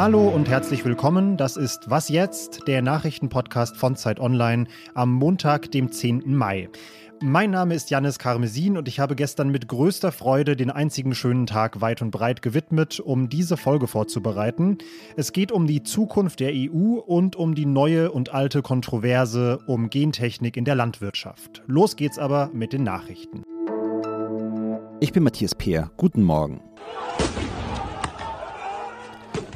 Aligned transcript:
Hallo 0.00 0.28
und 0.28 0.48
herzlich 0.48 0.84
willkommen. 0.84 1.36
Das 1.36 1.56
ist 1.56 1.90
Was 1.90 2.08
jetzt, 2.08 2.68
der 2.68 2.82
Nachrichtenpodcast 2.82 3.76
von 3.76 3.96
Zeit 3.96 4.20
Online 4.20 4.68
am 4.94 5.12
Montag, 5.12 5.72
dem 5.72 5.90
10. 5.90 6.36
Mai. 6.36 6.68
Mein 7.20 7.50
Name 7.50 7.74
ist 7.74 7.90
Janis 7.90 8.20
Karmesin 8.20 8.78
und 8.78 8.86
ich 8.86 9.00
habe 9.00 9.16
gestern 9.16 9.48
mit 9.48 9.66
größter 9.66 10.12
Freude 10.12 10.54
den 10.54 10.70
einzigen 10.70 11.16
schönen 11.16 11.46
Tag 11.46 11.80
weit 11.80 12.00
und 12.00 12.12
breit 12.12 12.42
gewidmet, 12.42 13.00
um 13.00 13.28
diese 13.28 13.56
Folge 13.56 13.88
vorzubereiten. 13.88 14.78
Es 15.16 15.32
geht 15.32 15.50
um 15.50 15.66
die 15.66 15.82
Zukunft 15.82 16.38
der 16.38 16.52
EU 16.54 17.00
und 17.04 17.34
um 17.34 17.56
die 17.56 17.66
neue 17.66 18.12
und 18.12 18.32
alte 18.32 18.62
Kontroverse 18.62 19.58
um 19.66 19.90
Gentechnik 19.90 20.56
in 20.56 20.64
der 20.64 20.76
Landwirtschaft. 20.76 21.64
Los 21.66 21.96
geht's 21.96 22.20
aber 22.20 22.50
mit 22.52 22.72
den 22.72 22.84
Nachrichten. 22.84 23.42
Ich 25.00 25.12
bin 25.12 25.24
Matthias 25.24 25.56
Peer. 25.56 25.90
Guten 25.96 26.22
Morgen. 26.22 26.60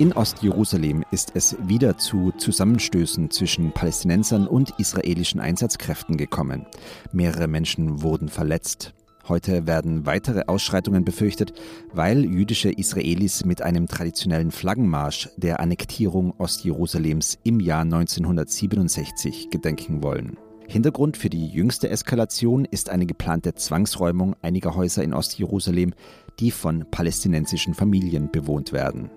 In 0.02 0.12
Ostjerusalem 0.14 1.04
ist 1.12 1.30
es 1.36 1.56
wieder 1.62 1.96
zu 1.96 2.32
Zusammenstößen 2.32 3.30
zwischen 3.30 3.70
Palästinensern 3.70 4.48
und 4.48 4.70
israelischen 4.80 5.38
Einsatzkräften 5.38 6.16
gekommen. 6.16 6.66
Mehrere 7.12 7.46
Menschen 7.46 8.02
wurden 8.02 8.28
verletzt. 8.28 8.94
Heute 9.28 9.68
werden 9.68 10.04
weitere 10.04 10.46
Ausschreitungen 10.48 11.04
befürchtet, 11.04 11.52
weil 11.92 12.24
jüdische 12.24 12.70
Israelis 12.70 13.44
mit 13.44 13.62
einem 13.62 13.86
traditionellen 13.86 14.50
Flaggenmarsch 14.50 15.28
der 15.36 15.60
Annektierung 15.60 16.34
Ostjerusalems 16.36 17.38
im 17.44 17.60
Jahr 17.60 17.82
1967 17.82 19.50
gedenken 19.50 20.02
wollen. 20.02 20.36
Hintergrund 20.66 21.16
für 21.16 21.30
die 21.30 21.46
jüngste 21.46 21.88
Eskalation 21.88 22.64
ist 22.64 22.90
eine 22.90 23.06
geplante 23.06 23.54
Zwangsräumung 23.54 24.34
einiger 24.42 24.74
Häuser 24.74 25.04
in 25.04 25.14
Ostjerusalem, 25.14 25.94
die 26.40 26.50
von 26.50 26.86
palästinensischen 26.90 27.74
Familien 27.74 28.32
bewohnt 28.32 28.72
werden. 28.72 29.08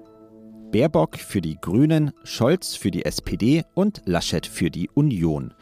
Baerbock 0.72 1.18
für 1.18 1.42
die 1.42 1.58
Grünen, 1.60 2.12
Scholz 2.24 2.76
für 2.76 2.92
die 2.92 3.06
SPD 3.06 3.64
und 3.74 4.02
Laschet 4.06 4.46
für 4.46 4.70
die 4.70 4.90
Union. 4.90 5.54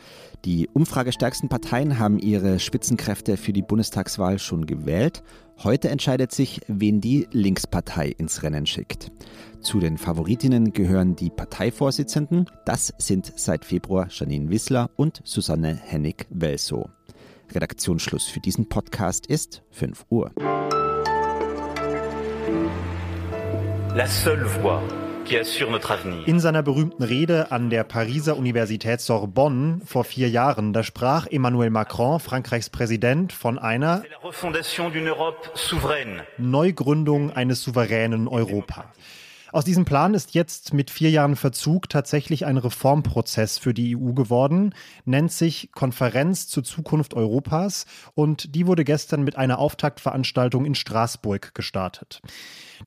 Die 0.46 0.68
umfragestärksten 0.74 1.50
Parteien 1.50 2.00
haben 2.00 2.20
ihre 2.20 2.60
Spitzenkräfte 2.60 3.38
für 3.38 3.54
die 3.54 3.62
Bundestagswahl 3.62 4.40
schon 4.40 4.66
gewählt. 4.66 5.24
Heute 5.64 5.90
entscheidet 5.90 6.32
sich, 6.32 6.62
wen 6.68 7.00
die 7.00 7.28
Linkspartei 7.32 8.10
ins 8.10 8.44
Rennen 8.44 8.66
schickt. 8.66 9.12
Zu 9.62 9.80
den 9.80 9.98
Favoritinnen 9.98 10.74
gehören 10.74 11.16
die 11.16 11.30
Parteivorsitzenden. 11.30 12.50
Das 12.66 12.94
sind 12.98 13.32
seit 13.38 13.64
Februar 13.64 14.08
Janine 14.10 14.50
Wissler 14.50 14.90
und 14.98 15.22
Susanne 15.24 15.76
Hennig-Welsow. 15.76 16.90
Redaktionsschluss 17.54 18.26
für 18.26 18.40
diesen 18.40 18.68
Podcast 18.68 19.28
ist 19.28 19.64
5 19.72 20.06
Uhr. 20.10 20.32
In 26.26 26.40
seiner 26.40 26.64
berühmten 26.64 27.04
Rede 27.04 27.52
an 27.52 27.70
der 27.70 27.84
Pariser 27.84 28.36
Universität 28.38 29.02
Sorbonne 29.02 29.82
vor 29.86 30.04
vier 30.04 30.30
Jahren, 30.30 30.74
da 30.74 30.82
sprach 30.82 31.28
Emmanuel 31.28 31.70
Macron, 31.70 32.20
Frankreichs 32.20 32.72
Präsident, 32.72 33.32
von 33.32 33.60
einer 33.60 34.04
Neugründung 36.40 37.32
eines 37.32 37.62
souveränen 37.62 38.28
Europa. 38.28 38.92
Aus 39.54 39.66
diesem 39.66 39.86
Plan 39.86 40.16
ist 40.16 40.34
jetzt 40.34 40.74
mit 40.74 40.90
vier 40.90 41.12
Jahren 41.12 41.36
Verzug 41.36 41.88
tatsächlich 41.88 42.48
ein 42.48 42.58
Reformprozess 42.58 43.60
für 43.60 43.76
die 43.76 43.96
EU 43.96 44.14
geworden, 44.14 44.74
nennt 45.06 45.32
sich 45.32 45.70
Konferenz 45.74 46.48
zur 46.48 46.64
Zukunft 46.64 47.14
Europas 47.14 47.86
und 48.16 48.56
die 48.56 48.66
wurde 48.66 48.84
gestern 48.84 49.22
mit 49.22 49.36
einer 49.36 49.60
Auftaktveranstaltung 49.60 50.66
in 50.66 50.74
Straßburg 50.74 51.54
gestartet. 51.54 52.24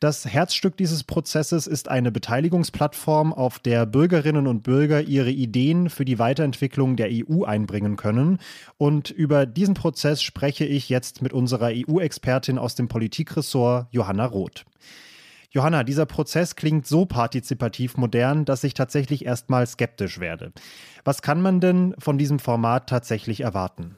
Das 0.01 0.27
Herzstück 0.27 0.77
dieses 0.77 1.05
Prozesses 1.05 1.69
ist 1.69 1.87
eine 1.89 2.11
Beteiligungsplattform, 2.11 3.33
auf 3.33 3.61
der 3.61 3.87
Bürgerinnen 3.87 4.49
und 4.49 4.65
Bürger 4.65 5.03
ihre 5.03 5.31
Ideen 5.31 5.89
für 5.89 6.05
die 6.05 6.19
Weiterentwicklung 6.19 6.97
der 6.97 7.11
EU 7.13 7.45
einbringen 7.45 7.97
können. 7.97 8.41
Und 8.77 9.11
über 9.11 9.47
diesen 9.47 9.75
Prozess 9.75 10.21
spreche 10.21 10.65
ich 10.65 10.89
jetzt 10.89 11.23
mit 11.23 11.33
unserer 11.33 11.71
EU-Expertin 11.73 12.59
aus 12.59 12.75
dem 12.75 12.89
Politikressort, 12.89 13.87
Johanna 13.93 14.27
Roth. 14.27 14.65
Johanna, 15.57 15.85
dieser 15.85 16.05
Prozess 16.05 16.55
klingt 16.55 16.87
so 16.87 17.07
partizipativ 17.07 17.97
modern, 17.97 18.45
dass 18.45 18.63
ich 18.63 18.75
tatsächlich 18.75 19.25
erstmal 19.25 19.67
skeptisch 19.67 20.21
werde. 20.21 20.53
Was 21.03 21.23
kann 21.23 21.41
man 21.41 21.61
denn 21.61 21.95
von 21.99 22.19
diesem 22.19 22.39
Format 22.39 22.91
tatsächlich 22.91 23.41
erwarten? 23.41 23.97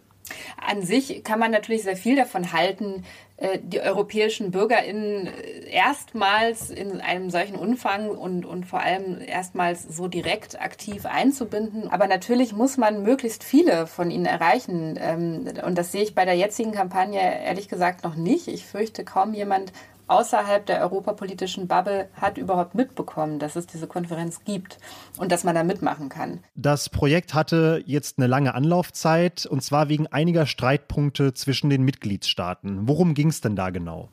An 0.64 0.82
sich 0.82 1.24
kann 1.24 1.40
man 1.40 1.50
natürlich 1.50 1.82
sehr 1.82 1.96
viel 1.96 2.14
davon 2.14 2.52
halten, 2.52 3.02
äh, 3.38 3.58
die 3.60 3.80
europäischen 3.80 4.52
BürgerInnen 4.52 5.26
äh, 5.26 5.68
erstmals 5.68 6.70
in 6.70 7.00
einem 7.00 7.28
solchen 7.28 7.56
Umfang 7.56 8.08
und, 8.10 8.46
und 8.46 8.64
vor 8.64 8.78
allem 8.78 9.20
erstmals 9.20 9.82
so 9.82 10.06
direkt 10.06 10.60
aktiv 10.60 11.06
einzubinden. 11.06 11.88
Aber 11.88 12.06
natürlich 12.06 12.52
muss 12.52 12.76
man 12.76 13.02
möglichst 13.02 13.42
viele 13.42 13.88
von 13.88 14.12
ihnen 14.12 14.26
erreichen. 14.26 14.96
Ähm, 15.00 15.44
und 15.66 15.76
das 15.76 15.90
sehe 15.90 16.04
ich 16.04 16.14
bei 16.14 16.24
der 16.24 16.36
jetzigen 16.36 16.70
Kampagne 16.70 17.20
ehrlich 17.20 17.68
gesagt 17.68 18.04
noch 18.04 18.14
nicht. 18.14 18.46
Ich 18.46 18.64
fürchte, 18.64 19.02
kaum 19.02 19.34
jemand 19.34 19.72
außerhalb 20.08 20.66
der 20.66 20.80
europapolitischen 20.80 21.68
Bubble 21.68 22.08
hat 22.14 22.38
überhaupt 22.38 22.74
mitbekommen, 22.74 23.38
dass 23.38 23.56
es 23.56 23.66
diese 23.66 23.86
Konferenz 23.86 24.44
gibt 24.44 24.78
und 25.18 25.30
dass 25.32 25.44
man 25.44 25.54
da 25.54 25.62
mitmachen 25.62 26.08
kann. 26.08 26.40
Das 26.54 26.88
Projekt 26.88 27.34
hatte 27.34 27.82
jetzt 27.86 28.18
eine 28.18 28.26
lange 28.26 28.54
Anlaufzeit 28.54 29.46
und 29.46 29.62
zwar 29.62 29.88
wegen 29.88 30.06
einiger 30.06 30.46
Streitpunkte 30.46 31.34
zwischen 31.34 31.70
den 31.70 31.82
Mitgliedstaaten. 31.82 32.88
Worum 32.88 33.14
ging 33.14 33.28
es 33.28 33.40
denn 33.40 33.56
da 33.56 33.70
genau? 33.70 34.08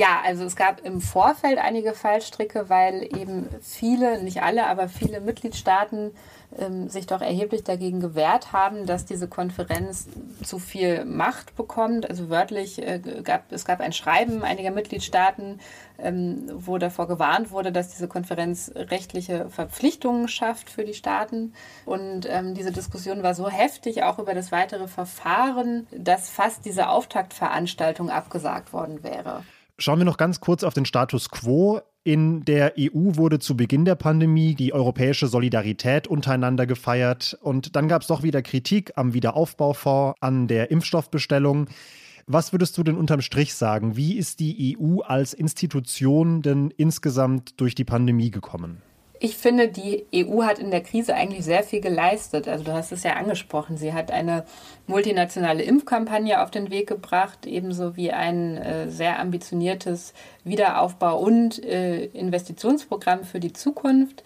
Ja, 0.00 0.22
also 0.24 0.44
es 0.44 0.56
gab 0.56 0.80
im 0.80 1.02
Vorfeld 1.02 1.58
einige 1.58 1.92
Fallstricke, 1.92 2.70
weil 2.70 3.02
eben 3.02 3.50
viele, 3.60 4.22
nicht 4.22 4.42
alle, 4.42 4.66
aber 4.66 4.88
viele 4.88 5.20
Mitgliedstaaten 5.20 6.12
ähm, 6.58 6.88
sich 6.88 7.06
doch 7.06 7.20
erheblich 7.20 7.64
dagegen 7.64 8.00
gewehrt 8.00 8.54
haben, 8.54 8.86
dass 8.86 9.04
diese 9.04 9.28
Konferenz 9.28 10.08
zu 10.42 10.58
viel 10.58 11.04
Macht 11.04 11.54
bekommt. 11.54 12.08
Also 12.08 12.30
wörtlich 12.30 12.80
äh, 12.80 12.98
gab 13.22 13.52
es 13.52 13.66
gab 13.66 13.80
ein 13.80 13.92
Schreiben 13.92 14.42
einiger 14.42 14.70
Mitgliedstaaten, 14.70 15.60
ähm, 15.98 16.50
wo 16.54 16.78
davor 16.78 17.06
gewarnt 17.06 17.50
wurde, 17.50 17.70
dass 17.70 17.90
diese 17.90 18.08
Konferenz 18.08 18.72
rechtliche 18.74 19.50
Verpflichtungen 19.50 20.28
schafft 20.28 20.70
für 20.70 20.84
die 20.84 20.94
Staaten. 20.94 21.52
Und 21.84 22.26
ähm, 22.26 22.54
diese 22.54 22.72
Diskussion 22.72 23.22
war 23.22 23.34
so 23.34 23.50
heftig, 23.50 24.02
auch 24.02 24.18
über 24.18 24.32
das 24.32 24.50
weitere 24.50 24.88
Verfahren, 24.88 25.86
dass 25.90 26.30
fast 26.30 26.64
diese 26.64 26.88
Auftaktveranstaltung 26.88 28.08
abgesagt 28.08 28.72
worden 28.72 29.02
wäre. 29.02 29.42
Schauen 29.82 29.98
wir 29.98 30.04
noch 30.04 30.18
ganz 30.18 30.40
kurz 30.40 30.62
auf 30.62 30.74
den 30.74 30.84
Status 30.84 31.30
quo. 31.30 31.80
In 32.04 32.44
der 32.44 32.74
EU 32.78 33.16
wurde 33.16 33.38
zu 33.38 33.56
Beginn 33.56 33.86
der 33.86 33.94
Pandemie 33.94 34.54
die 34.54 34.74
europäische 34.74 35.26
Solidarität 35.26 36.06
untereinander 36.06 36.66
gefeiert 36.66 37.38
und 37.40 37.76
dann 37.76 37.88
gab 37.88 38.02
es 38.02 38.08
doch 38.08 38.22
wieder 38.22 38.42
Kritik 38.42 38.92
am 38.96 39.14
Wiederaufbaufonds, 39.14 40.18
an 40.20 40.48
der 40.48 40.70
Impfstoffbestellung. 40.70 41.68
Was 42.26 42.52
würdest 42.52 42.76
du 42.76 42.82
denn 42.82 42.98
unterm 42.98 43.22
Strich 43.22 43.54
sagen? 43.54 43.96
Wie 43.96 44.18
ist 44.18 44.40
die 44.40 44.76
EU 44.78 45.00
als 45.00 45.32
Institution 45.32 46.42
denn 46.42 46.70
insgesamt 46.76 47.58
durch 47.58 47.74
die 47.74 47.84
Pandemie 47.84 48.30
gekommen? 48.30 48.82
Ich 49.22 49.36
finde, 49.36 49.68
die 49.68 50.06
EU 50.14 50.44
hat 50.44 50.58
in 50.58 50.70
der 50.70 50.80
Krise 50.80 51.14
eigentlich 51.14 51.44
sehr 51.44 51.62
viel 51.62 51.82
geleistet. 51.82 52.48
Also 52.48 52.64
du 52.64 52.72
hast 52.72 52.90
es 52.90 53.02
ja 53.02 53.16
angesprochen. 53.16 53.76
Sie 53.76 53.92
hat 53.92 54.10
eine 54.10 54.46
multinationale 54.86 55.62
Impfkampagne 55.62 56.42
auf 56.42 56.50
den 56.50 56.70
Weg 56.70 56.88
gebracht, 56.88 57.46
ebenso 57.46 57.96
wie 57.96 58.12
ein 58.12 58.56
äh, 58.56 58.88
sehr 58.88 59.18
ambitioniertes 59.18 60.14
Wiederaufbau- 60.46 61.18
und 61.18 61.62
äh, 61.62 62.06
Investitionsprogramm 62.06 63.24
für 63.24 63.40
die 63.40 63.52
Zukunft 63.52 64.24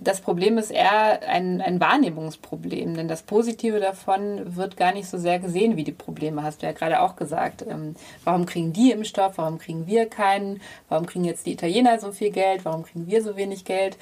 das 0.00 0.20
Problem 0.20 0.58
ist 0.58 0.70
eher 0.70 1.28
ein, 1.28 1.60
ein 1.60 1.80
Wahrnehmungsproblem, 1.80 2.94
denn 2.94 3.08
das 3.08 3.22
Positive 3.22 3.80
davon 3.80 4.56
wird 4.56 4.76
gar 4.76 4.94
nicht 4.94 5.08
so 5.08 5.18
sehr 5.18 5.40
gesehen 5.40 5.76
wie 5.76 5.82
die 5.82 5.92
Probleme, 5.92 6.44
hast 6.44 6.62
du 6.62 6.66
ja 6.66 6.72
gerade 6.72 7.00
auch 7.00 7.16
gesagt. 7.16 7.64
Ähm, 7.68 7.96
warum 8.22 8.46
kriegen 8.46 8.72
die 8.72 8.92
Impfstoff, 8.92 9.38
warum 9.38 9.58
kriegen 9.58 9.88
wir 9.88 10.06
keinen, 10.06 10.60
warum 10.88 11.06
kriegen 11.06 11.24
jetzt 11.24 11.46
die 11.46 11.52
Italiener 11.52 11.98
so 11.98 12.12
viel 12.12 12.30
Geld, 12.30 12.64
warum 12.64 12.84
kriegen 12.84 13.08
wir 13.08 13.22
so 13.24 13.36
wenig 13.36 13.64
Geld? 13.64 13.98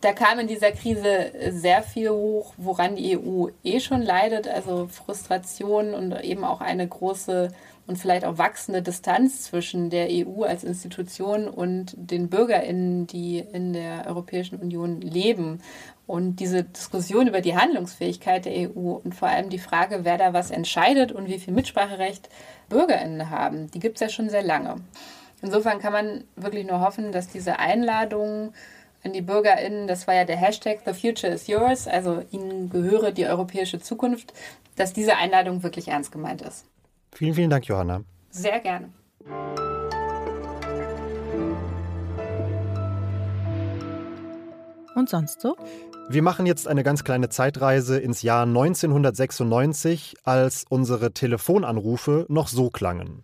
Da 0.00 0.12
kam 0.12 0.38
in 0.38 0.48
dieser 0.48 0.72
Krise 0.72 1.32
sehr 1.50 1.82
viel 1.82 2.10
hoch, 2.10 2.54
woran 2.56 2.96
die 2.96 3.18
EU 3.18 3.48
eh 3.62 3.80
schon 3.80 4.02
leidet, 4.02 4.48
also 4.48 4.86
Frustration 4.86 5.92
und 5.94 6.12
eben 6.24 6.44
auch 6.44 6.62
eine 6.62 6.88
große 6.88 7.50
und 7.86 7.96
vielleicht 7.96 8.24
auch 8.24 8.38
wachsende 8.38 8.82
Distanz 8.82 9.42
zwischen 9.42 9.90
der 9.90 10.08
EU 10.10 10.42
als 10.42 10.64
Institution 10.64 11.48
und 11.48 11.94
den 11.96 12.30
BürgerInnen, 12.30 13.06
die 13.06 13.38
in 13.38 13.72
der 13.72 14.06
Europäischen 14.06 14.58
Union 14.58 15.00
leben. 15.00 15.60
Und 16.06 16.36
diese 16.36 16.64
Diskussion 16.64 17.28
über 17.28 17.40
die 17.40 17.56
Handlungsfähigkeit 17.56 18.44
der 18.44 18.70
EU 18.70 19.00
und 19.02 19.14
vor 19.14 19.28
allem 19.28 19.50
die 19.50 19.58
Frage, 19.58 20.00
wer 20.04 20.18
da 20.18 20.32
was 20.32 20.50
entscheidet 20.50 21.12
und 21.12 21.28
wie 21.28 21.38
viel 21.38 21.54
Mitspracherecht 21.54 22.28
BürgerInnen 22.68 23.30
haben, 23.30 23.70
die 23.70 23.80
gibt 23.80 23.96
es 23.96 24.00
ja 24.00 24.08
schon 24.08 24.28
sehr 24.30 24.42
lange. 24.42 24.76
Insofern 25.42 25.78
kann 25.78 25.92
man 25.92 26.24
wirklich 26.36 26.66
nur 26.66 26.80
hoffen, 26.80 27.12
dass 27.12 27.28
diese 27.28 27.58
Einladung 27.58 28.54
an 29.02 29.12
die 29.12 29.20
BürgerInnen, 29.20 29.86
das 29.86 30.06
war 30.06 30.14
ja 30.14 30.24
der 30.24 30.36
Hashtag 30.36 30.80
The 30.86 30.94
Future 30.94 31.32
is 31.32 31.46
Yours, 31.46 31.86
also 31.86 32.22
ihnen 32.30 32.70
gehöre 32.70 33.12
die 33.12 33.26
europäische 33.26 33.78
Zukunft, 33.78 34.32
dass 34.76 34.94
diese 34.94 35.16
Einladung 35.16 35.62
wirklich 35.62 35.88
ernst 35.88 36.12
gemeint 36.12 36.40
ist. 36.40 36.64
Vielen, 37.14 37.34
vielen 37.34 37.50
Dank, 37.50 37.66
Johanna. 37.66 38.02
Sehr 38.30 38.60
gerne. 38.60 38.92
und 45.04 45.10
sonst 45.10 45.40
so? 45.40 45.56
Wir 46.08 46.22
machen 46.22 46.46
jetzt 46.46 46.66
eine 46.68 46.82
ganz 46.82 47.04
kleine 47.04 47.28
Zeitreise 47.28 47.98
ins 47.98 48.22
Jahr 48.22 48.44
1996, 48.44 50.16
als 50.24 50.64
unsere 50.68 51.12
Telefonanrufe 51.12 52.26
noch 52.28 52.48
so 52.48 52.70
klangen. 52.70 53.22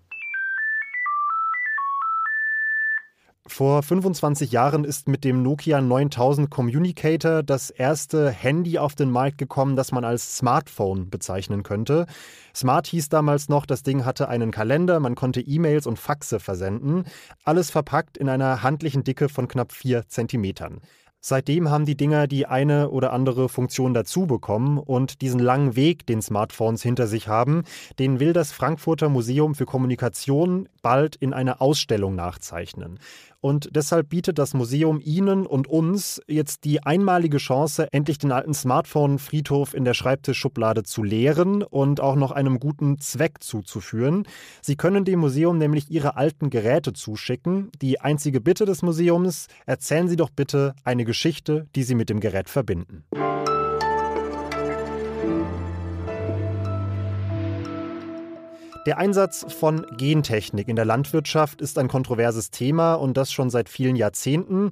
Vor 3.50 3.82
25 3.82 4.52
Jahren 4.52 4.85
ist 4.85 5.08
mit 5.08 5.25
dem 5.25 5.43
Nokia 5.43 5.81
9000 5.81 6.49
Communicator 6.49 7.43
das 7.43 7.70
erste 7.70 8.31
Handy 8.31 8.79
auf 8.79 8.94
den 8.94 9.11
Markt 9.11 9.38
gekommen, 9.38 9.75
das 9.75 9.91
man 9.91 10.05
als 10.05 10.37
Smartphone 10.37 11.11
bezeichnen 11.11 11.64
könnte. 11.64 12.06
Smart 12.55 12.87
hieß 12.87 13.08
damals 13.08 13.49
noch, 13.49 13.67
das 13.67 13.82
Ding 13.82 14.05
hatte 14.05 14.29
einen 14.29 14.52
Kalender, 14.52 15.00
man 15.00 15.17
konnte 15.17 15.41
E-Mails 15.41 15.88
und 15.88 15.99
Faxe 15.99 16.38
versenden. 16.38 17.05
Alles 17.44 17.70
verpackt 17.70 18.17
in 18.17 18.29
einer 18.29 18.62
handlichen 18.62 19.02
Dicke 19.02 19.29
von 19.29 19.49
knapp 19.49 19.73
4 19.73 20.06
Zentimetern. 20.06 20.81
Seitdem 21.22 21.69
haben 21.69 21.84
die 21.84 21.99
Dinger 21.99 22.26
die 22.26 22.46
eine 22.46 22.88
oder 22.88 23.12
andere 23.12 23.50
Funktion 23.50 23.93
dazu 23.93 24.26
bekommen 24.26 24.78
und 24.78 25.20
diesen 25.20 25.38
langen 25.38 25.76
Weg, 25.76 26.06
den 26.06 26.22
Smartphones 26.22 26.82
hinter 26.82 27.06
sich 27.06 27.28
haben, 27.28 27.64
den 27.99 28.20
will 28.20 28.32
das 28.32 28.52
Frankfurter 28.52 29.11
Museum 29.11 29.55
für 29.55 29.67
Kommunikation 29.67 30.67
bald 30.81 31.17
in 31.17 31.34
einer 31.34 31.61
Ausstellung 31.61 32.14
nachzeichnen. 32.14 32.99
Und 33.43 33.70
deshalb 33.75 34.11
bietet 34.11 34.38
das 34.38 34.52
Museum 34.52 35.00
Ihnen 35.02 35.46
und 35.46 35.67
uns 35.67 36.20
jetzt 36.28 36.64
die 36.64 36.82
einmalige 36.82 37.38
Chance, 37.38 37.88
endlich 37.90 38.19
den 38.19 38.32
alten 38.32 38.52
Smartphone-Friedhof 38.52 39.73
in 39.73 39.87
der 39.87 39.94
Schreibtischschublade 39.94 40.82
zu 40.82 41.02
leeren 41.02 41.62
und 41.62 42.00
auch 42.02 42.16
noch 42.16 42.32
einem 42.32 42.61
guten 42.61 42.99
Zweck 42.99 43.43
zuzuführen. 43.43 44.26
Sie 44.61 44.76
können 44.76 45.06
dem 45.06 45.20
Museum 45.20 45.56
nämlich 45.56 45.90
Ihre 45.90 46.16
alten 46.16 46.50
Geräte 46.50 46.93
zuschicken. 46.93 47.70
Die 47.81 47.99
einzige 48.00 48.43
Bitte 48.43 48.66
des 48.66 48.82
Museums, 48.82 49.46
erzählen 49.64 50.08
Sie 50.08 50.16
doch 50.16 50.31
bitte 50.31 50.75
eine 50.84 51.06
Geschichte, 51.10 51.66
die 51.74 51.82
Sie 51.82 51.96
mit 51.96 52.08
dem 52.08 52.20
Gerät 52.20 52.48
verbinden. 52.48 53.02
Der 58.86 58.96
Einsatz 58.98 59.44
von 59.52 59.84
Gentechnik 59.98 60.68
in 60.68 60.76
der 60.76 60.84
Landwirtschaft 60.84 61.60
ist 61.60 61.78
ein 61.78 61.88
kontroverses 61.88 62.52
Thema 62.52 62.94
und 62.94 63.16
das 63.16 63.32
schon 63.32 63.50
seit 63.50 63.68
vielen 63.68 63.96
Jahrzehnten. 63.96 64.70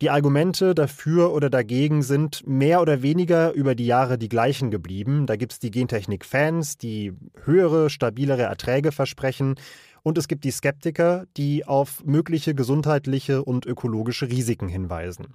Die 0.00 0.10
Argumente 0.10 0.76
dafür 0.76 1.32
oder 1.32 1.50
dagegen 1.50 2.02
sind 2.02 2.46
mehr 2.46 2.80
oder 2.80 3.02
weniger 3.02 3.52
über 3.52 3.74
die 3.74 3.86
Jahre 3.86 4.16
die 4.16 4.28
gleichen 4.28 4.70
geblieben. 4.70 5.26
Da 5.26 5.34
gibt 5.34 5.52
es 5.52 5.58
die 5.58 5.72
Gentechnik-Fans, 5.72 6.78
die 6.78 7.12
höhere, 7.44 7.90
stabilere 7.90 8.42
Erträge 8.42 8.92
versprechen. 8.92 9.56
Und 10.02 10.18
es 10.18 10.28
gibt 10.28 10.44
die 10.44 10.50
Skeptiker, 10.50 11.24
die 11.36 11.66
auf 11.66 12.02
mögliche 12.04 12.54
gesundheitliche 12.54 13.44
und 13.44 13.66
ökologische 13.66 14.28
Risiken 14.28 14.68
hinweisen. 14.68 15.34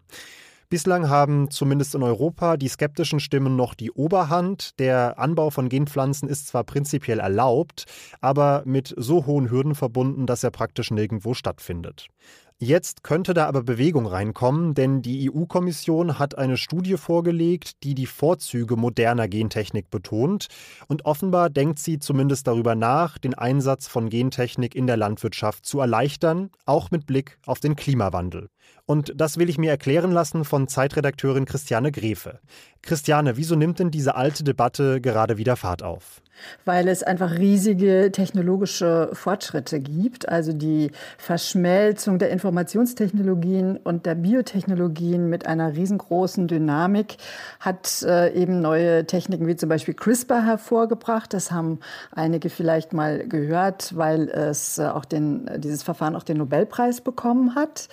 Bislang 0.67 1.09
haben 1.09 1.51
zumindest 1.51 1.93
in 1.93 2.01
Europa 2.01 2.57
die 2.57 2.67
skeptischen 2.67 3.19
Stimmen 3.19 3.55
noch 3.55 3.75
die 3.75 3.91
Oberhand. 3.91 4.79
Der 4.79 5.19
Anbau 5.19 5.51
von 5.51 5.69
Genpflanzen 5.69 6.27
ist 6.27 6.47
zwar 6.47 6.63
prinzipiell 6.63 7.19
erlaubt, 7.19 7.85
aber 8.19 8.63
mit 8.65 8.91
so 8.97 9.27
hohen 9.27 9.51
Hürden 9.51 9.75
verbunden, 9.75 10.25
dass 10.25 10.43
er 10.43 10.49
praktisch 10.49 10.89
nirgendwo 10.89 11.35
stattfindet. 11.35 12.07
Jetzt 12.57 13.03
könnte 13.03 13.33
da 13.33 13.47
aber 13.47 13.63
Bewegung 13.63 14.05
reinkommen, 14.05 14.75
denn 14.75 15.01
die 15.01 15.29
EU-Kommission 15.29 16.19
hat 16.19 16.37
eine 16.37 16.55
Studie 16.55 16.95
vorgelegt, 16.95 17.83
die 17.83 17.95
die 17.95 18.05
Vorzüge 18.05 18.77
moderner 18.77 19.27
Gentechnik 19.27 19.89
betont. 19.89 20.47
Und 20.87 21.03
offenbar 21.03 21.49
denkt 21.49 21.79
sie 21.79 21.99
zumindest 21.99 22.47
darüber 22.47 22.73
nach, 22.75 23.17
den 23.17 23.33
Einsatz 23.33 23.87
von 23.87 24.09
Gentechnik 24.09 24.73
in 24.73 24.87
der 24.87 24.95
Landwirtschaft 24.95 25.65
zu 25.65 25.81
erleichtern, 25.81 26.49
auch 26.65 26.91
mit 26.91 27.05
Blick 27.05 27.39
auf 27.45 27.59
den 27.59 27.75
Klimawandel. 27.75 28.47
Und 28.87 29.13
das 29.15 29.37
will 29.39 29.49
ich 29.49 29.57
mir 29.57 29.71
erklären 29.71 30.11
lassen 30.11 30.45
von 30.45 30.67
Zeitredakteurin 30.67 31.45
Christiane 31.45 31.91
Grefe. 31.91 32.39
Christiane, 32.83 33.35
wieso 33.35 33.55
nimmt 33.55 33.79
denn 33.79 33.89
diese 33.89 34.15
alte 34.15 34.43
Debatte 34.43 35.01
gerade 35.01 35.39
wieder 35.39 35.55
Fahrt 35.55 35.81
auf? 35.81 36.21
Weil 36.65 36.87
es 36.87 37.01
einfach 37.01 37.31
riesige 37.31 38.11
technologische 38.11 39.09
Fortschritte 39.13 39.79
gibt. 39.79 40.29
Also 40.29 40.53
die 40.53 40.91
Verschmelzung 41.17 42.19
der 42.19 42.29
Informationstechnologien 42.29 43.77
und 43.77 44.05
der 44.05 44.13
Biotechnologien 44.13 45.29
mit 45.29 45.47
einer 45.47 45.75
riesengroßen 45.75 46.47
Dynamik 46.47 47.17
hat 47.59 48.03
äh, 48.03 48.33
eben 48.33 48.61
neue 48.61 49.07
Techniken 49.07 49.47
wie 49.47 49.55
zum 49.55 49.69
Beispiel 49.69 49.95
CRISPR 49.95 50.45
hervorgebracht. 50.45 51.33
Das 51.33 51.49
haben 51.51 51.79
einige 52.11 52.51
vielleicht 52.51 52.93
mal 52.93 53.27
gehört, 53.27 53.95
weil 53.95 54.29
es 54.29 54.77
äh, 54.77 54.85
auch 54.85 55.05
den, 55.05 55.49
dieses 55.57 55.81
Verfahren 55.81 56.15
auch 56.15 56.23
den 56.23 56.37
Nobelpreis 56.37 57.01
bekommen 57.01 57.55
hat. 57.55 57.87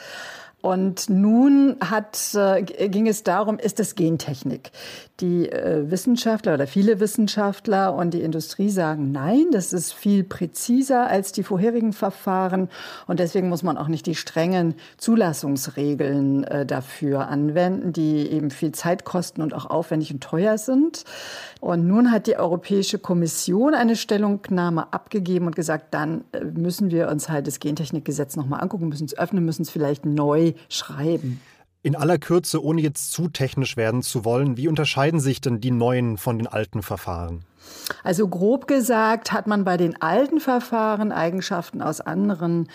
Und 0.63 1.11
nun 1.11 1.77
hat, 1.81 2.17
äh, 2.35 2.63
ging 2.63 3.09
es 3.09 3.25
darum, 3.25 3.59
ist 3.59 3.81
es 3.81 3.97
Gentechnik? 3.97 4.71
Die 5.19 5.51
äh, 5.51 5.91
Wissenschaftler 5.91 6.55
oder 6.55 6.69
viele 6.69 7.01
Wissenschaftler 7.01 7.93
und 7.95 8.15
die 8.15 8.23
Industrie 8.23 8.71
sagen, 8.71 9.11
nein, 9.11 9.47
das 9.51 9.73
ist 9.73 9.93
viel 9.93 10.23
präziser 10.23 11.09
als 11.09 11.33
die 11.33 11.43
vorherigen 11.43 11.93
Verfahren. 11.93 12.69
Und 13.09 13.19
deswegen 13.19 13.49
muss 13.49 13.65
man 13.65 13.77
auch 13.77 13.89
nicht 13.89 14.07
die 14.07 14.15
strengen 14.15 14.77
Zulassungsregeln 14.99 16.45
äh, 16.45 16.65
dafür 16.65 17.27
anwenden, 17.27 17.93
die 17.93 18.31
eben 18.31 18.53
viel 18.53 18.71
Zeit 18.71 19.05
kosten 19.05 19.43
und 19.43 19.55
auch 19.55 19.67
aufwendig 19.67 20.13
und 20.13 20.23
teuer 20.23 20.59
sind. 20.59 21.05
Und 21.61 21.89
nun 21.89 22.13
hat 22.13 22.29
die 22.29 22.37
Europäische 22.37 23.01
Kommission 23.01 23.75
eine 23.75 23.97
Stellungnahme 23.97 24.93
abgegeben 24.93 25.47
und 25.47 25.57
gesagt, 25.57 25.93
dann 25.93 26.23
müssen 26.55 26.93
wir 26.93 27.09
uns 27.09 27.29
halt 27.29 27.49
das 27.49 27.59
Gentechnikgesetz 27.59 28.37
nochmal 28.37 28.61
angucken, 28.61 28.89
müssen 28.89 29.07
es 29.07 29.19
öffnen, 29.19 29.45
müssen 29.45 29.63
es 29.63 29.71
vielleicht 29.71 30.07
neu 30.07 30.52
schreiben. 30.69 31.41
In 31.83 31.97
aller 31.97 32.19
Kürze, 32.19 32.63
ohne 32.63 32.81
jetzt 32.81 33.13
zu 33.13 33.29
technisch 33.29 33.77
werden 33.77 34.03
zu 34.03 34.25
wollen, 34.25 34.57
wie 34.57 34.69
unterscheiden 34.69 35.19
sich 35.19 35.41
denn 35.41 35.61
die 35.61 35.73
neuen 35.73 36.17
von 36.17 36.39
den 36.39 36.47
alten 36.47 36.83
Verfahren? 36.83 37.45
Also 38.05 38.29
grob 38.29 38.67
gesagt 38.67 39.33
hat 39.33 39.47
man 39.47 39.65
bei 39.65 39.77
den 39.77 40.01
alten 40.01 40.41
Verfahren 40.41 41.13
Eigenschaften 41.13 41.83
aus 41.83 42.01
anderen 42.01 42.69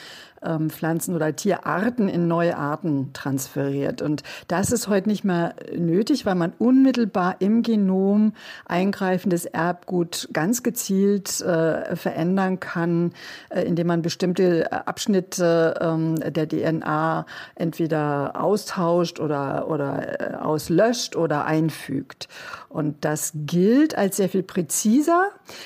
ähm, 0.43 0.69
Pflanzen- 0.69 1.15
oder 1.15 1.35
Tierarten 1.35 2.07
in 2.07 2.27
neue 2.27 2.57
Arten 2.57 3.11
transferiert. 3.13 4.01
Und 4.01 4.23
das 4.47 4.71
ist 4.71 4.87
heute 4.87 5.09
nicht 5.09 5.23
mehr 5.23 5.55
nötig, 5.75 6.25
weil 6.25 6.35
man 6.35 6.53
unmittelbar 6.57 7.37
im 7.39 7.63
Genom 7.63 8.33
eingreifendes 8.65 9.45
Erbgut 9.45 10.29
ganz 10.33 10.63
gezielt 10.63 11.41
äh, 11.41 11.95
verändern 11.95 12.59
kann, 12.59 13.13
äh, 13.49 13.61
indem 13.63 13.87
man 13.87 14.01
bestimmte 14.01 14.71
Abschnitte 14.71 15.75
äh, 16.21 16.31
der 16.31 16.47
DNA 16.47 17.25
entweder 17.55 18.41
austauscht 18.41 19.19
oder, 19.19 19.67
oder 19.69 20.33
äh, 20.33 20.35
auslöscht 20.35 21.15
oder 21.15 21.45
einfügt. 21.45 22.27
Und 22.69 23.05
das 23.05 23.31
gilt 23.33 23.97
als 23.97 24.17
sehr 24.17 24.29
viel 24.29 24.43
präziser. 24.43 24.76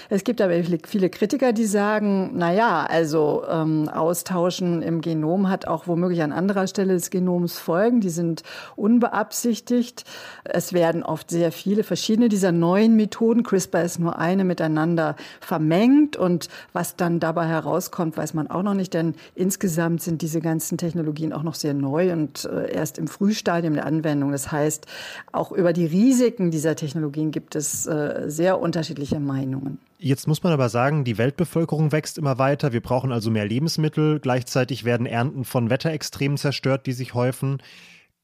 Es 0.09 0.23
gibt 0.23 0.41
aber 0.41 0.53
viele 0.85 1.09
Kritiker, 1.09 1.53
die 1.53 1.65
sagen, 1.65 2.31
na 2.33 2.53
ja, 2.53 2.85
also 2.85 3.43
ähm, 3.49 3.89
austauschen 3.89 4.81
im 4.81 5.01
Genom 5.01 5.49
hat 5.49 5.67
auch 5.67 5.87
womöglich 5.87 6.21
an 6.21 6.31
anderer 6.31 6.67
Stelle 6.67 6.93
des 6.93 7.09
Genoms 7.09 7.57
Folgen. 7.59 8.01
Die 8.01 8.09
sind 8.09 8.43
unbeabsichtigt. 8.75 10.05
Es 10.43 10.73
werden 10.73 11.03
oft 11.03 11.29
sehr 11.29 11.51
viele 11.51 11.83
verschiedene 11.83 12.29
dieser 12.29 12.51
neuen 12.51 12.95
Methoden, 12.95 13.43
CRISPR 13.43 13.83
ist 13.83 13.99
nur 13.99 14.17
eine, 14.17 14.43
miteinander 14.43 15.15
vermengt. 15.39 16.17
Und 16.17 16.49
was 16.73 16.95
dann 16.95 17.19
dabei 17.19 17.47
herauskommt, 17.47 18.17
weiß 18.17 18.33
man 18.33 18.49
auch 18.49 18.63
noch 18.63 18.73
nicht, 18.73 18.93
denn 18.93 19.15
insgesamt 19.35 20.01
sind 20.01 20.21
diese 20.21 20.41
ganzen 20.41 20.77
Technologien 20.77 21.33
auch 21.33 21.43
noch 21.43 21.55
sehr 21.55 21.73
neu 21.73 22.13
und 22.13 22.45
äh, 22.45 22.71
erst 22.71 22.97
im 22.97 23.07
Frühstadium 23.07 23.73
der 23.73 23.85
Anwendung. 23.85 24.31
Das 24.31 24.51
heißt, 24.51 24.85
auch 25.31 25.51
über 25.51 25.73
die 25.73 25.85
Risiken 25.85 26.51
dieser 26.51 26.75
Technologien 26.75 27.01
Technologien 27.01 27.31
gibt 27.31 27.55
es 27.55 27.87
äh, 27.87 28.23
sehr 28.27 28.59
unterschiedliche 28.59 29.00
Meinungen. 29.19 29.79
Jetzt 29.97 30.27
muss 30.27 30.43
man 30.43 30.51
aber 30.51 30.69
sagen, 30.69 31.03
die 31.03 31.17
Weltbevölkerung 31.17 31.91
wächst 31.91 32.17
immer 32.17 32.37
weiter. 32.37 32.73
Wir 32.73 32.81
brauchen 32.81 33.11
also 33.11 33.29
mehr 33.29 33.45
Lebensmittel. 33.45 34.19
Gleichzeitig 34.19 34.83
werden 34.83 35.05
Ernten 35.05 35.45
von 35.45 35.69
Wetterextremen 35.69 36.37
zerstört, 36.37 36.87
die 36.87 36.93
sich 36.93 37.13
häufen. 37.13 37.61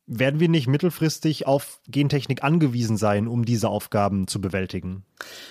Werden 0.09 0.39
wir 0.39 0.47
nicht 0.47 0.67
mittelfristig 0.67 1.47
auf 1.47 1.81
Gentechnik 1.89 2.41
angewiesen 2.41 2.95
sein, 2.95 3.27
um 3.27 3.43
diese 3.43 3.67
Aufgaben 3.67 4.25
zu 4.27 4.39
bewältigen? 4.39 5.03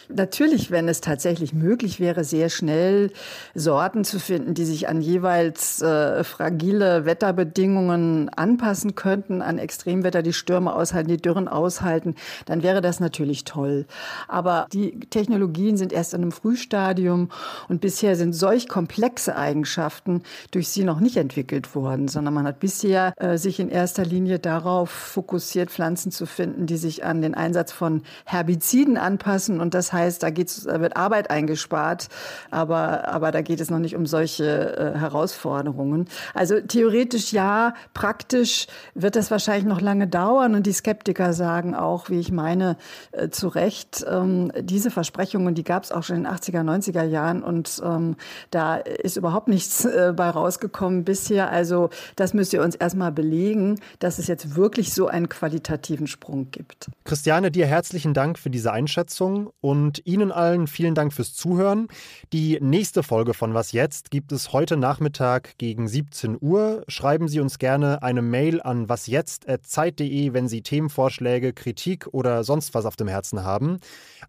Natürlich, 0.08 0.70
wenn 0.70 0.88
es 0.88 1.00
tatsächlich 1.00 1.52
möglich 1.52 1.98
wäre, 1.98 2.22
sehr 2.24 2.48
schnell 2.48 3.10
Sorten 3.54 4.04
zu 4.04 4.20
finden, 4.20 4.54
die 4.54 4.64
sich 4.64 4.88
an 4.88 5.00
jeweils 5.00 5.82
äh, 5.82 6.22
fragile 6.22 7.04
Wetterbedingungen 7.04 8.28
anpassen 8.30 8.94
könnten, 8.94 9.42
an 9.42 9.58
Extremwetter, 9.58 10.22
die 10.22 10.32
Stürme 10.32 10.74
aushalten, 10.74 11.08
die 11.08 11.20
Dürren 11.20 11.48
aushalten, 11.48 12.14
dann 12.46 12.62
wäre 12.62 12.80
das 12.80 13.00
natürlich 13.00 13.44
toll. 13.44 13.86
Aber 14.28 14.68
die 14.72 15.00
Technologien 15.10 15.76
sind 15.76 15.92
erst 15.92 16.14
in 16.14 16.22
einem 16.22 16.32
Frühstadium 16.32 17.30
und 17.68 17.80
bisher 17.80 18.14
sind 18.16 18.32
solch 18.32 18.68
komplexe 18.68 19.36
Eigenschaften 19.36 20.22
durch 20.52 20.68
sie 20.68 20.84
noch 20.84 21.00
nicht 21.00 21.16
entwickelt 21.16 21.74
worden, 21.74 22.06
sondern 22.06 22.32
man 22.32 22.46
hat 22.46 22.60
bisher 22.60 23.12
äh, 23.16 23.36
sich 23.36 23.58
in 23.58 23.68
erster 23.68 24.04
Linie 24.04 24.38
darauf 24.46 24.90
fokussiert, 24.90 25.70
Pflanzen 25.70 26.12
zu 26.12 26.24
finden, 26.24 26.66
die 26.66 26.76
sich 26.76 27.04
an 27.04 27.20
den 27.20 27.34
Einsatz 27.34 27.72
von 27.72 28.02
Herbiziden 28.24 28.96
anpassen. 28.96 29.60
Und 29.60 29.74
das 29.74 29.92
heißt, 29.92 30.22
da, 30.22 30.30
geht's, 30.30 30.62
da 30.62 30.80
wird 30.80 30.96
Arbeit 30.96 31.30
eingespart, 31.30 32.08
aber, 32.52 33.08
aber 33.08 33.32
da 33.32 33.42
geht 33.42 33.60
es 33.60 33.70
noch 33.70 33.80
nicht 33.80 33.96
um 33.96 34.06
solche 34.06 34.76
äh, 34.76 34.98
Herausforderungen. 34.98 36.08
Also 36.32 36.60
theoretisch 36.60 37.32
ja, 37.32 37.74
praktisch 37.92 38.68
wird 38.94 39.16
das 39.16 39.32
wahrscheinlich 39.32 39.66
noch 39.66 39.80
lange 39.80 40.06
dauern. 40.06 40.54
Und 40.54 40.66
die 40.66 40.72
Skeptiker 40.72 41.32
sagen 41.32 41.74
auch, 41.74 42.08
wie 42.08 42.20
ich 42.20 42.30
meine, 42.30 42.76
äh, 43.10 43.28
zu 43.28 43.48
Recht, 43.48 44.06
ähm, 44.08 44.52
diese 44.60 44.92
Versprechungen, 44.92 45.56
die 45.56 45.64
gab 45.64 45.82
es 45.82 45.90
auch 45.90 46.04
schon 46.04 46.18
in 46.18 46.22
den 46.22 46.32
80er, 46.32 46.62
90er 46.62 47.02
Jahren. 47.02 47.42
Und 47.42 47.82
ähm, 47.84 48.14
da 48.52 48.76
ist 48.76 49.16
überhaupt 49.16 49.48
nichts 49.48 49.84
äh, 49.84 50.12
bei 50.16 50.30
rausgekommen 50.30 51.02
bisher. 51.02 51.50
Also 51.50 51.90
das 52.14 52.32
müsst 52.32 52.52
ihr 52.52 52.62
uns 52.62 52.76
erstmal 52.76 53.10
belegen, 53.10 53.80
dass 53.98 54.20
es 54.20 54.28
jetzt 54.36 54.54
wirklich 54.54 54.92
so 54.92 55.06
einen 55.06 55.28
qualitativen 55.28 56.06
Sprung 56.06 56.50
gibt. 56.50 56.90
Christiane, 57.04 57.50
dir 57.50 57.66
herzlichen 57.66 58.12
Dank 58.12 58.38
für 58.38 58.50
diese 58.50 58.70
Einschätzung 58.70 59.50
und 59.60 60.04
Ihnen 60.04 60.30
allen 60.30 60.66
vielen 60.66 60.94
Dank 60.94 61.14
fürs 61.14 61.32
Zuhören. 61.32 61.88
Die 62.34 62.58
nächste 62.60 63.02
Folge 63.02 63.32
von 63.32 63.54
Was 63.54 63.72
jetzt 63.72 64.10
gibt 64.10 64.32
es 64.32 64.52
heute 64.52 64.76
Nachmittag 64.76 65.56
gegen 65.56 65.88
17 65.88 66.36
Uhr. 66.38 66.84
Schreiben 66.86 67.28
Sie 67.28 67.40
uns 67.40 67.58
gerne 67.58 68.02
eine 68.02 68.20
Mail 68.20 68.60
an 68.60 68.90
wasjetzt.zeit.de, 68.90 70.34
wenn 70.34 70.48
Sie 70.48 70.60
Themenvorschläge, 70.60 71.54
Kritik 71.54 72.06
oder 72.12 72.44
sonst 72.44 72.74
was 72.74 72.84
auf 72.84 72.96
dem 72.96 73.08
Herzen 73.08 73.42
haben. 73.42 73.78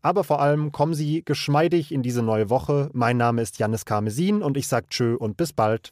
Aber 0.01 0.23
vor 0.23 0.41
allem 0.41 0.71
kommen 0.71 0.93
Sie 0.93 1.23
geschmeidig 1.25 1.91
in 1.91 2.01
diese 2.01 2.21
neue 2.21 2.49
Woche. 2.49 2.89
Mein 2.93 3.17
Name 3.17 3.41
ist 3.41 3.59
Janis 3.59 3.83
Karmesin 3.83 4.41
und 4.41 4.55
ich 4.55 4.69
sage 4.69 4.87
Tschö 4.89 5.15
und 5.15 5.35
bis 5.35 5.51
bald. 5.51 5.89